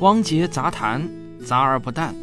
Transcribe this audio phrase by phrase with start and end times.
[0.00, 1.06] 汪杰杂谈，
[1.44, 2.14] 杂而不淡。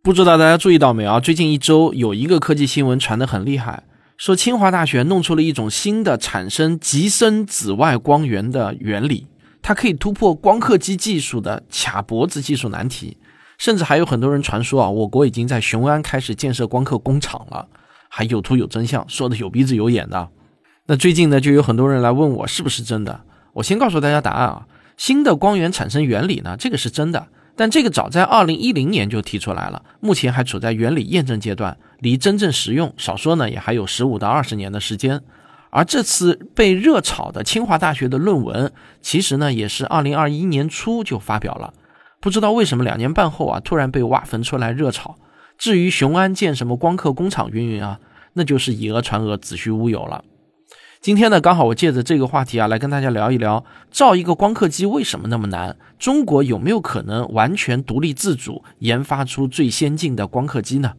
[0.00, 1.18] 不知道大家注意到没有啊？
[1.18, 3.82] 最近一周有一个科技新闻传得很厉害，
[4.16, 9.26] 说清华大学弄出了一种新的产生极深紫外光源的原理，
[9.60, 13.16] 它可以突破光刻机技术的卡脖子技术难题。
[13.58, 17.66] 甚至还有很多人传说啊，我国已经在雄安开始建设光刻工厂了，
[18.08, 20.28] 还有图有真相，说的有鼻子有眼的。
[20.86, 23.24] 那最近呢，就有很多人来问我是不是真的。
[23.54, 24.66] 我先告诉大家答案啊，
[24.96, 35.22] 新的光源产生原理呢，这个是真的，但这个早在二零一零年就提出来了，目前还处在原理验证阶段，离真正实用少说呢也还有十五到二十年的时间。
[35.70, 38.72] 而这次被热炒的清华大学的论文，
[39.02, 41.74] 其实呢也是二零二一年初就发表了，
[42.20, 45.16] 不知道为什么两年半后啊突然被挖坟出来热炒。
[45.58, 47.98] 至于雄安建什么光刻工厂云云啊，
[48.32, 50.24] 那就是以讹传讹，子虚乌有了。
[51.00, 55.76] 今天呢，刚好我借着这个话题啊，来跟大家聊一聊，造一个光刻机为什么那么难？
[55.96, 60.94] 中国有没有可能完全独立自主研发出最先进的光刻机呢？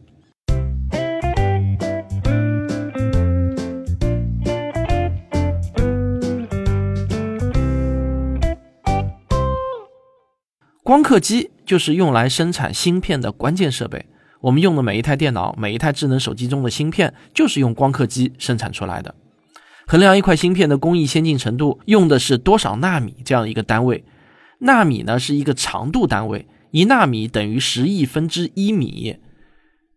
[10.82, 14.06] 光刻机就是用来生产芯片的关键设备，
[14.40, 19.14] 我们用的每一台电脑、每一台智能手机中的芯片，就是用光刻机生产出来的。
[19.90, 24.04] 衡量一块芯片的工艺先进程度，用的是多少纳米这样一个单位。
[24.60, 29.16] 纳米呢是一个长度单位，一纳米等于十亿分之一米。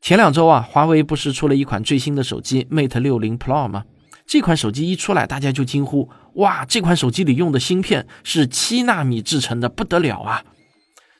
[0.01, 3.83] 前两周啊，华为不是出了一款最新的手机 Mate 六零 Pro 吗？
[4.25, 10.43] 这款手机一出来，大家就惊呼：哇，这款手机里用的芯片是七纳米制成的，不得了啊！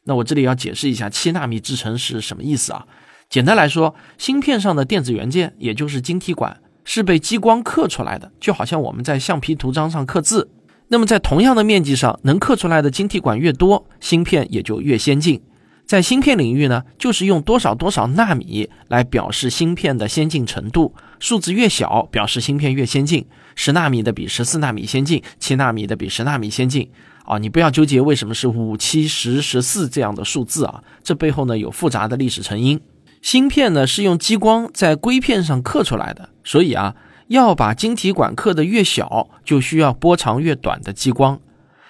[0.06, 2.88] 那我这里要解释一下七纳米制成是什么意思啊？
[3.30, 6.60] 简单来说，芯片上的电子元件，也就是晶体管。
[6.86, 10.50] 是被激光刻出来的，就好像我们在橡皮图章上刻字。
[10.90, 15.42] 那么在同样的面积上，能刻出来的晶体管越多，芯片也就越先进。
[15.86, 23.26] 在芯片领域呢，就是用多少多少纳米来表示芯片的先进程度，数字越小，表示芯片越先进。
[23.56, 26.90] 十纳米的比十四纳米先进，七纳米的比十纳米先进。
[27.26, 32.80] 啊，你不要纠结为什么是五、七、十、十四这样的数字啊，这背后呢有复杂的历史成因。
[33.24, 36.94] 芯片呢是用激光在硅片上刻出来的，所以啊，
[37.30, 41.40] 要把晶体管刻得越小，就需要波长越短的激光。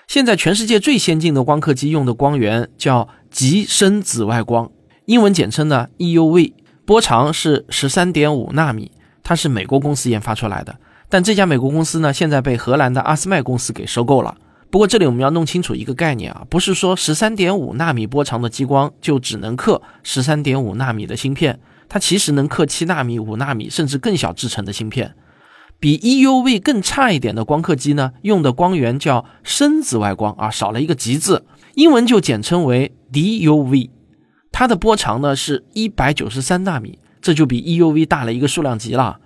[0.08, 4.70] 现在全世界最先进的光刻机用的光源叫极深紫外光，
[5.06, 6.54] 英文简称呢 EUV，
[6.86, 8.92] 波长是十三点五纳米，
[9.24, 10.76] 它是美国公司研发出来的，
[11.10, 14.38] 但这家美国公司呢现在被荷兰的阿斯麦公司给收购了。
[14.74, 25.14] 不过这里我们要弄清楚一个概念啊，不是说十三点五纳米波长的激光就只能刻十三点五纳米的芯片，它其实能刻七纳米、五纳米甚至更小制成的芯片。
[25.80, 31.46] 比 EUV 更差一点的光刻机呢，用的光源叫深紫外光啊，少了一个极字，
[31.76, 33.92] 英文就简称为 DUV。
[34.52, 39.20] 它的波长呢是一百九十三纳米，这就比 EUV 大了一个数量级了。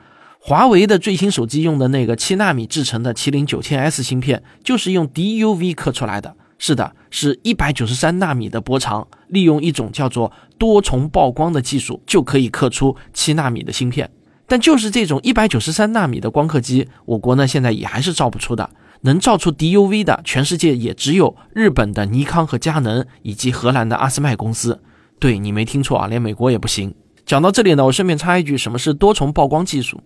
[0.49, 6.37] 华为的最新手机用的那个七纳米制成的麒麟九千 S 芯片，就是用 DUV 刻出来的。
[6.57, 14.09] 是的，是一百九十三纳米的波长，利用一种叫做多重曝光的技术，就可以刻出七纳米的芯片。
[14.47, 18.69] 但就是这种一百九十三纳米的光刻机，我国呢现在也还是造不出的。
[19.01, 24.81] 能造出 DUV 的，全世界也只有日本的尼康和佳能，以及荷兰的阿斯麦公司。
[25.19, 26.95] 对你没听错啊，连美国也不行。
[27.25, 30.01] 讲到这里呢，我顺便插一句，什么是多重曝光技术？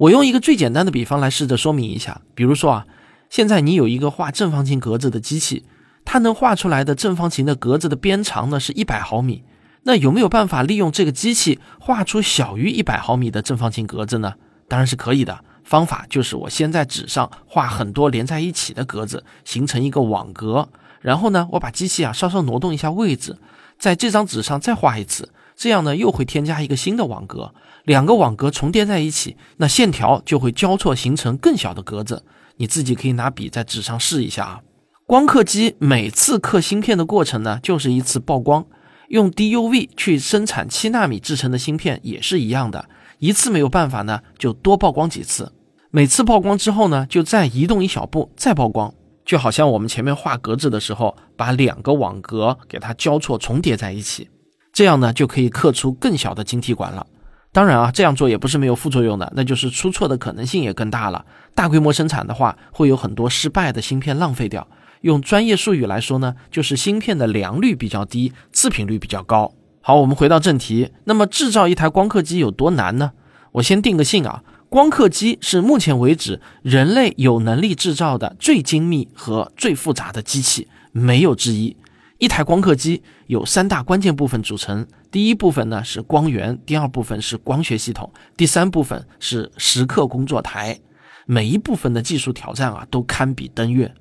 [0.00, 2.86] 我用一个最简单的比方来试着说明一下，比如说啊，
[3.28, 5.66] 现在你有一个画正方形格子的机器，
[6.06, 9.44] 它能画出来的正方形的格子的边长呢是一百毫米，
[9.82, 14.32] 那有没有办法利用这个机器画出小于一百毫米的正方形格子呢？
[14.68, 20.70] 当然是可以的，方法就是我先在纸上画很多连在一起的格子，形成一个网格，
[21.02, 23.36] 然后呢，我把机器啊稍稍挪动一下位置，
[23.78, 25.28] 在这张纸上再画一次。
[25.56, 27.52] 这样呢，又会添加一个新的网格，
[27.84, 32.24] 两个网格重叠在一起，那线条就会交错形成更小的格子。
[32.56, 34.60] 你自己可以拿笔在纸上试一下啊。
[35.06, 38.64] 光刻机每次刻芯片的过程呢，就是一次曝光。
[39.08, 42.88] 用 DUV 去生产七纳米制成的芯片也是一样的，
[43.18, 45.52] 一次没有办法呢，就多曝光几次。
[45.90, 48.94] 每次曝光之后呢，就再移动一小步，再曝光，
[49.24, 54.28] 就好像我们前面画格子的时候，把两个网格给它交错重叠在一起。
[54.72, 57.04] 这样呢，就可以刻出更小的晶体管了。
[57.52, 61.24] 当然啊，这样做也不是没有副作用的，那就是出错的可能性也更大了。
[61.54, 64.66] 大规模生产的话，会有很多失败的芯片浪费掉。
[65.00, 69.52] 用专业术语来说呢，就是芯片的良率比较低，次品率比较高。
[69.80, 70.92] 好，我们回到正题。
[71.04, 73.12] 那么制造一台光刻机有多难呢？
[73.52, 81.76] 我先定个性啊，光刻机是目前为止人类有能力制造的最精密和最复杂的机器，没有之一。
[82.20, 90.78] 一台光刻机有三大关键部分组成，第一部分呢是光源，第二部分是光学系统，第三部分是蚀刻工作台。
[91.24, 93.94] 每一部分的技术挑战啊，都堪比登月。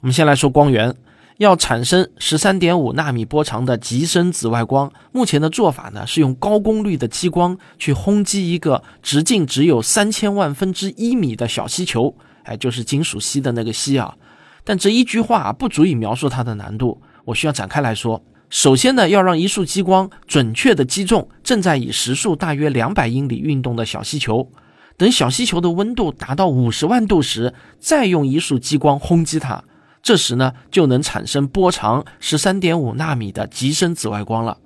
[0.00, 0.94] 我们先来说光源。
[1.38, 14.14] 要产生十三点五纳米波长的极深紫外光，目前的做法呢是用高功率的激光去轰击一个直径只有三千万分之一米的小锡球，哎，就是金属锡的那个锡啊。
[14.62, 18.24] 但这一句话不足以描述它的难度，我需要展开来说。
[18.50, 24.52] 首先呢，要让一束激光准确的击中正在以时速大约两百英里运动的小气球，
[24.96, 29.64] 等小气球的温度达到五十万度时，再用一束激光轰击它。
[30.02, 34.58] 这时呢，就能产生波长十三点五纳米的极深紫外光了。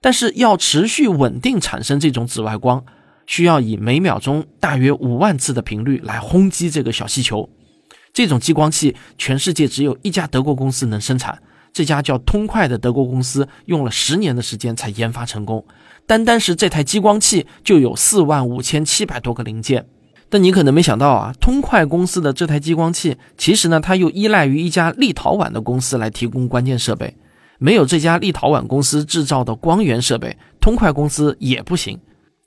[0.00, 2.84] 但是要持续稳定产生这种紫外光，
[3.24, 7.48] 需要以每秒钟大约五万次的频率来轰击这个小气球。
[8.12, 11.40] 这种激光器全世界只有一家德国公司能生产，
[11.74, 15.62] 这家叫通快的德国公司用了十年的时间才研发成功。
[16.06, 19.86] 单单是这台激光器就有四万五千七百多个零件。
[20.30, 27.14] 但你可能没想到啊，通快公司的这台激光器，其实呢，它又依赖于一家立陶宛的公司来提供关键设备。
[27.58, 31.98] 没有这家立陶宛公司制造的光源设备，通快公司也不行。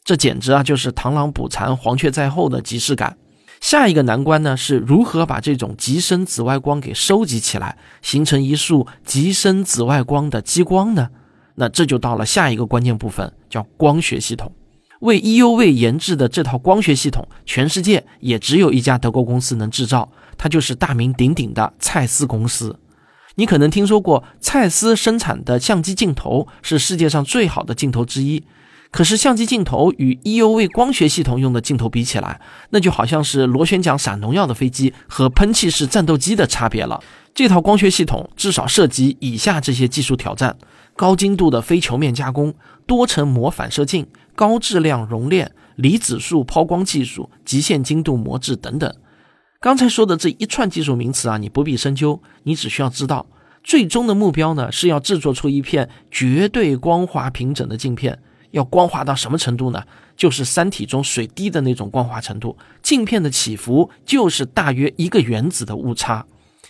[0.04, 3.18] 这简直啊，就是螳螂捕蝉，黄雀在后的即视感。
[3.60, 11.10] 下一个难关呢，是如何把这种极深紫外光给收集起来，形成一束极深紫外光的激光呢？
[11.56, 14.52] 那这就到了下一个关键部分，叫光学系统。
[15.02, 22.80] 为 EUV 研制的这套光学系统，全世界也只有一家德国公司能制造，它就是大名鼎鼎的蔡司公司。
[23.36, 28.44] 你可能听说过，蔡司生产的相机镜头是世界上最好的镜头之一。
[28.90, 32.40] 可是，相机镜头与 EUV 光学系统用的镜头比起来，
[32.70, 37.02] 那就好像是螺旋桨撒农药的飞机和喷气式战斗机的差别了。
[37.34, 40.58] 这套光学系统至少涉及以下这些技术挑战：
[40.96, 42.54] 高精度的非球面加工、
[42.86, 44.08] 多层膜反射镜。
[44.34, 48.96] 高质量熔炼、离子束抛光技术、极限精度模制等等，
[49.60, 53.26] 刚才说的这一串技术名词啊，你不必深究，你只需要知道，
[53.64, 58.20] 最终的目标呢是要制作出一片绝对光滑平整的镜片。
[58.52, 59.84] 要光滑到什么程度呢？
[60.16, 62.58] 就是《三体》中水滴的那种光滑程度。
[62.82, 66.26] 镜片的起伏就是大约一个原子的误差，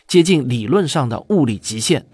[0.07, 2.05] 接近理论上的物理极限。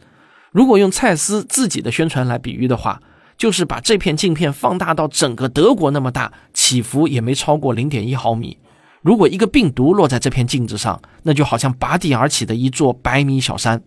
[0.51, 3.01] 如果用蔡司自己的宣传来比喻的话。
[3.36, 8.57] 就是把这片镜片放大到整个德国那么大，起伏也没超过零点一毫米。
[9.01, 13.81] 如果一个病毒落在这片镜子上，那就好像拔地而起的一座百米小山。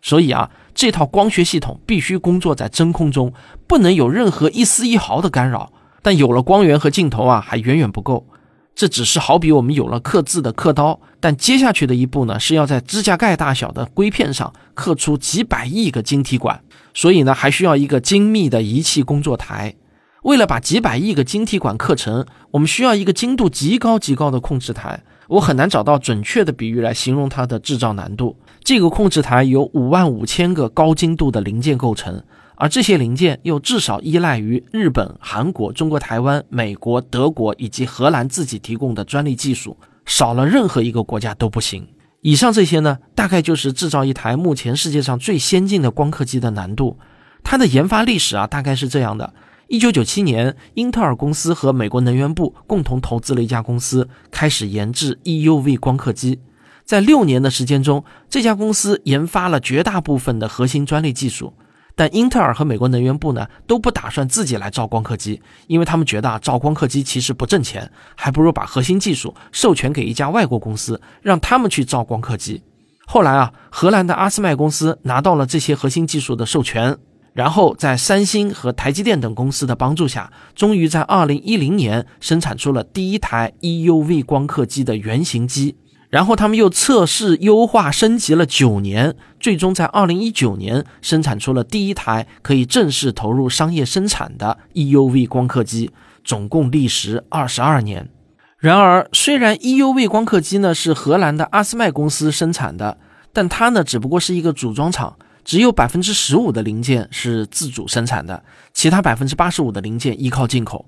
[0.00, 3.32] 所以啊，这套光学系统必须工作在真空中，
[3.66, 5.72] 不能有任何一丝一毫的干扰。
[6.02, 8.26] 但有了光源和镜头啊，还远远不够。
[8.74, 16.62] 这只是好比我们有了刻字的刻刀，但接下去的一步呢，是要在指甲盖大小的硅片上刻出几百亿个晶体管。
[16.94, 19.74] 所以呢，还需要一个精密的仪器工作台。
[20.22, 25.02] 为了把几百亿个晶体管刻成，我们需要一个精度极高极高的控制台。
[25.28, 28.36] 我很难找到准确的比喻来形容它的制造难度。
[28.64, 32.22] 这个控制台由五万五千个高精度的零件构成，
[32.54, 39.76] 而这些零件又至少依赖于日本、韩国、中国台湾、美国、德国以及荷兰自己提供的专利技术，
[40.06, 41.88] 少了任何一个国家都不行。
[42.20, 46.96] 以上这些呢，大概就是制造一台目前世界上最先进的光刻机的难度。
[47.42, 49.34] 它的研发历史啊，大概是这样的：
[49.66, 56.38] 一九九七年，英特尔公司和美国能源部共同投资了一家公司，开始研制 EUV 光刻机。
[56.84, 61.54] 在六年的时间中，这家公司研发了绝大部分的核心专利技术。
[61.94, 72.62] 但英特尔和美国能源部呢都不打算自己来造光刻机，因为他们觉得啊造光刻机其实不挣钱，还不如把核心技术授权给一家外国公司，让他们去造光刻机。
[73.04, 76.96] 后来啊，荷兰的阿斯麦公司拿到了这些核心技术的授权，
[77.34, 85.76] 然后在三星和台积电等公司的帮助下，终于在2010年生产出了第一台 EUV 光刻机的原型机。
[86.12, 95.90] 然后他们又测试、优化、升级了九年，最终在二零一九年生产出了第一台可以正式投入商业生产的 EUV 光刻机，
[96.22, 98.10] 总共历时二十二年。
[98.58, 102.98] 然而，虽然 EUV 光刻机呢是荷兰的阿斯麦公司生产的，
[103.32, 110.84] 但它呢只不过是一个组装厂，只有百分之十五的零件是自主生产的，其他百分之八十五的零件依靠进口。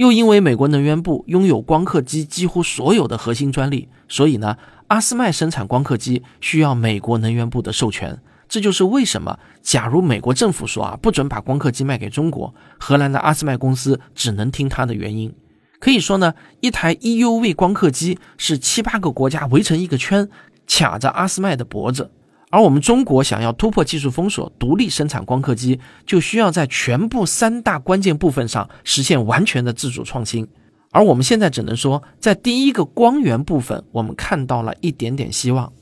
[0.00, 8.18] 又因为美国能源部拥有光刻机几乎所有的核心专利，所以呢，阿斯麦生产光刻机需要美国能源部的授权。
[8.48, 15.34] 这就是为什么，假如美国政府说啊不准把光刻机卖给中国，荷兰的阿斯麦公司只能听他的原因。
[15.78, 20.26] 可以说呢，一台 EUV 光刻机是七八个国家围成一个圈，
[20.66, 22.10] 卡着阿斯麦的脖子。
[22.50, 30.46] 而我们中国想要突破技术封锁，独立生产光刻机，就需要在全部三大关键部分上实现完全的自主创新。
[30.90, 35.72] 而我们现在只能说，在第一个光源部分，我们看到了一点点希望。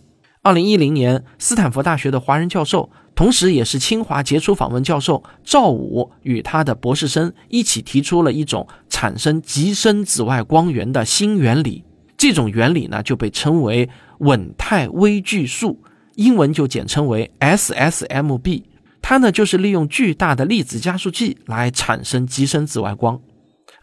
[0.43, 11.83] 二零一零年，斯坦福大学的华人教授，同时也是清华杰出访问教授赵武，与他的博士生一起提出了一种产生极深紫外光源的新原理。
[12.19, 15.83] 这种原理呢，就被称为稳态微距束。
[16.19, 18.65] 英文就简称为 SSMB，
[19.01, 23.21] 它呢就是利用巨大的粒子加速器来产生极深紫外光。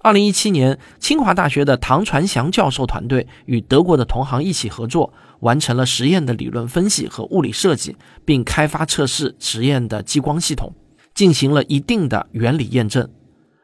[0.02, 10.76] 二零一七年，清华大学的唐传祥教授团队与德国的同行一起合作，完成了实验的理论分析和物理设计，并开发测试实验的激光系统，
[11.14, 13.10] 进行了一定的原理验证。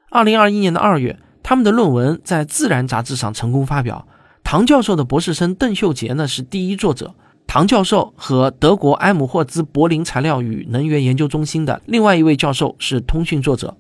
[0.10, 4.08] 二零二一年的二月，他们的论文在《自然》杂志上成功发表。
[4.46, 7.14] 唐教授的博士生邓秀杰呢是第一作者。
[7.48, 13.76] 唐教授和德国埃姆霍兹柏林材料与能源研究中心的另外一位教授是通讯作者。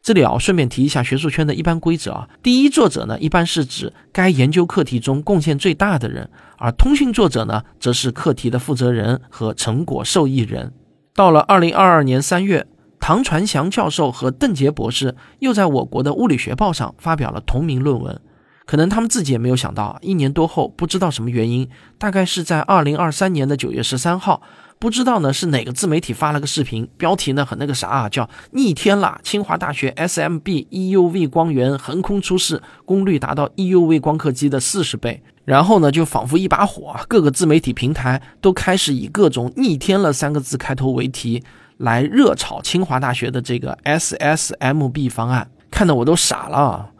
[0.00, 10.72] 这里啊，顺便提一下学术圈的一般规则啊，第一作者呢，一般是指该研究课题中贡献最大的人，而通讯作者呢，则是课题的负责人和成果受益人。
[11.12, 12.68] 到了二零二二年三月，
[13.00, 18.20] 唐传祥教授和邓杰博士又在我国的物理学报上发表了同名论文。
[18.68, 24.42] 可能他们自己也没有想到，一年多后，不知道什么原因，大概是在二零二三年的九月十三号，
[24.78, 41.42] 不知道呢是哪个自媒体发了个视频，标题呢很那个啥啊，叫逆天了，清华大学 SMB EUV 光源横空出世，功率达到 EUV 光刻机的四十倍，然后呢就仿佛一把火，各个自媒体平台都开始以各种逆天了三个字开头为题，
[41.78, 46.90] 来热炒清华大学的这个 SSMB 方案，看得我都傻了。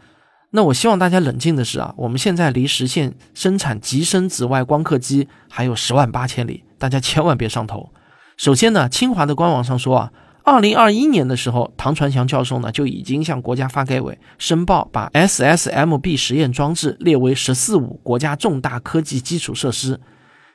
[0.50, 7.90] 那我希望大家冷静的是啊，我们现在离实现生产极深紫外光刻机还有十万八千里，大家千万别上头。
[8.38, 10.12] 首先呢，清华的官网上说啊，
[10.44, 20.00] 二零二一年的时候，唐传祥教授呢就已经向国家发改委申报，把 SSMB 实验装置列为“十四五”国家重大科技基础设施。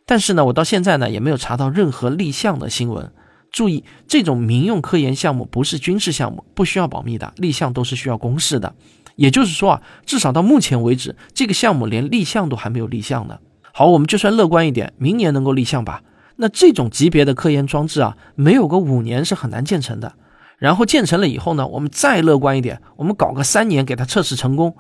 [0.07, 3.12] 但是呢，我到现在呢也没有查到任何立项的新闻。
[3.51, 8.73] 注意，这种民用科研项目不是军事项目，不需要保密的，立项都是需要公示的。
[9.15, 13.39] 也就是说啊，至少到目前为止，这个项目连立项都还没有立项呢。
[13.72, 16.01] 好，我们就算乐观一点，明年能够立项吧。
[16.36, 20.13] 那这种级别的科研装置啊，没有个五年是很难建成的。
[20.58, 24.75] 然后建成了以后呢，我们再乐观一点，我们搞个三年给它测试成功，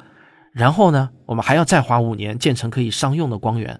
[0.51, 3.79] 然后呢，我们还要再花五年建成可以商用的光源。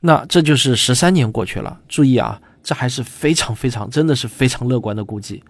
[0.00, 1.78] 那这就是十三年过去了。
[1.88, 5.42] 注意啊，这还是非常非常，真的是非常乐观的估计。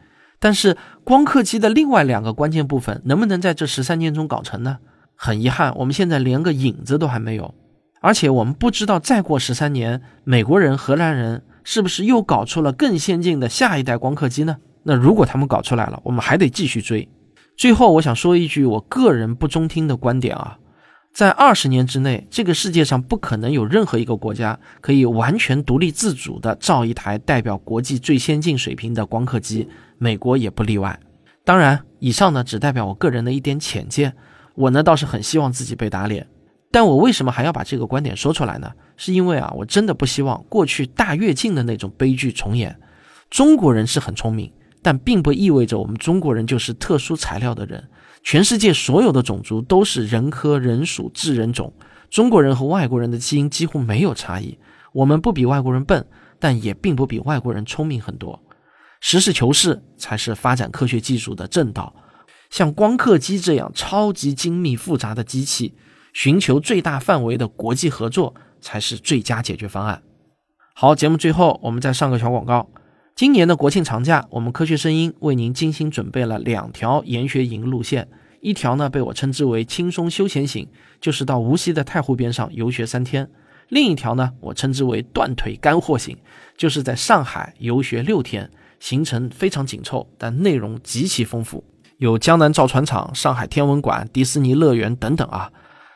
[0.46, 4.78] 但是光刻机的另外两个关键部分能不能在这十三年中搞成呢？
[5.16, 7.52] 很遗憾，我们现在连个影子都还没有。
[8.00, 14.58] 而且我们不知道再过十三年，美国人、荷兰人是不是又搞出了更先进的下一代光刻机呢？
[14.84, 17.08] 那如果他们搞出来了，我们还得继续追。
[17.56, 20.58] 最后，我想说一句我个人不中听的观点啊。
[21.12, 30.98] 在二十年之内，这个世界上不可能有任何一个国家可以完全独立自主地造一台代表国际最先进水平的光刻机，美国也不例外。
[31.44, 34.14] 当然，以上呢只代表我个人的一点浅见，
[34.54, 36.26] 我呢倒是很希望自己被打脸。
[36.72, 38.70] 但我为什么还要把这个观点说出来呢？
[38.96, 42.76] 是因为啊，我真的不希望过去大跃进的那种悲剧重演。
[43.30, 47.88] 中国人是很聪明，但并不意味着我们中国人就是特殊材料的人。
[48.22, 51.72] 全世界所有的种族都是人科人属智人种，
[52.10, 54.58] 中国人和外国人的基因几乎没有差异。
[54.92, 56.04] 我们不比外国人笨，
[56.40, 58.42] 但也并不比外国人聪明很多。
[59.00, 61.94] 实事求是才是发展科学技术的正道。
[62.48, 65.74] 像光刻机这样超级精密复杂的机器，
[66.12, 70.02] 寻求最大范围的国际合作才是最佳解决方案。
[70.74, 72.70] 好，节目最后我们再上个小广告。
[73.14, 78.08] 今年的国庆长假，我们科学声音为您精心准备了两条研学营路线。
[78.42, 80.68] 一条呢被我称之为轻松休闲型，
[81.00, 83.24] 就是到无锡的太湖边上游学三天；
[83.70, 86.16] 另一条呢，我称之为断腿干货型，
[86.56, 91.64] 就是在上海游学六天，行程非常紧凑，但内容极其丰富，
[91.98, 95.50] 有江南造船厂、上海天文馆、迪士尼乐园等等啊。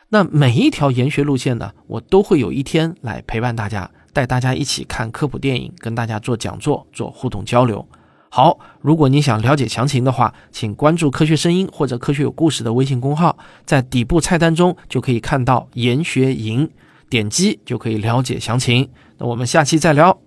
[0.09, 3.89] 那每一条研学路线呢，我都会有一天来陪伴大家。
[4.13, 7.87] 带大家一起看科普电影，跟大家做讲座、做互动交流。
[8.27, 16.69] 好，如果你想了解详情的话，请关注“科学声音”或者“科学有故事”的微信公号，在底部菜单中就可以看到研学营，
[17.09, 18.89] 点击就可以了解详情。
[19.17, 20.17] 那我们下期再聊。